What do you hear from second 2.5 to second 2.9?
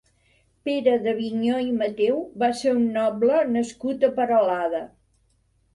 ser un